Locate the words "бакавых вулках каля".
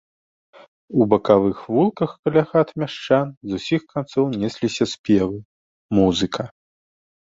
1.11-2.43